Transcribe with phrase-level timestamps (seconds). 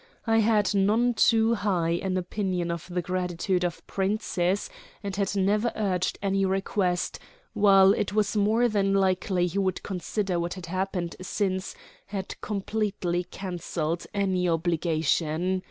[0.25, 4.67] I had none too high an opinion of the gratitude of princes,
[5.03, 7.19] and had never urged any request;
[7.53, 11.75] while it was more than likely he would consider what had happened since
[12.07, 15.59] had completely cancelled any obligation.